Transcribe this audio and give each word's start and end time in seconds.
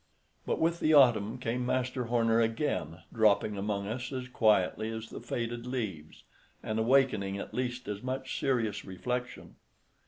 But 0.47 0.57
with 0.59 0.79
the 0.79 0.95
autumn 0.95 1.37
came 1.37 1.63
Master 1.63 2.05
Horner 2.05 2.41
again, 2.41 3.03
dropping 3.13 3.55
among 3.55 3.85
us 3.85 4.11
as 4.11 4.27
quietly 4.27 4.89
as 4.89 5.09
the 5.09 5.21
faded 5.21 5.67
leaves, 5.67 6.23
and 6.63 6.79
awakening 6.79 7.37
at 7.37 7.53
least 7.53 7.87
as 7.87 8.01
much 8.01 8.39
serious 8.39 8.83
reflection. 8.83 9.57